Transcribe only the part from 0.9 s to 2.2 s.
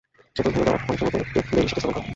অংশে নতুন একটি বেইলি সেতু স্থাপন করা হবে।